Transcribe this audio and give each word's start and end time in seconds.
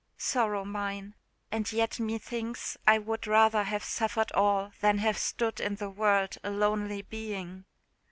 Sorrow 0.17 0.65
mine! 0.65 1.13
and 1.51 1.71
yet 1.71 1.99
me 1.99 2.17
thinks 2.17 2.75
I 2.87 2.97
would 2.97 3.27
rather 3.27 3.61
have 3.65 3.83
suffered 3.83 4.31
all 4.31 4.71
than 4.81 4.97
have 4.97 5.15
stood 5.19 5.59
in 5.59 5.75
the 5.75 5.91
world 5.91 6.39
a 6.43 6.49
lonely 6.49 7.03
being. 7.03 7.65